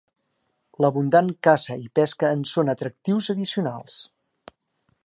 L'abundant 0.85 1.29
caça 1.49 1.77
i 1.83 1.93
pesca 2.01 2.33
en 2.39 2.43
són 2.53 2.75
atractius 2.75 3.31
addicionals. 3.37 4.01